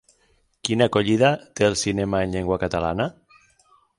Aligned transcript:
Quina 0.67 0.87
acollida 0.89 1.29
té 1.59 1.67
el 1.67 1.77
cinema 1.83 2.23
en 2.27 2.35
llengua 2.37 2.59
catalana? 2.65 3.09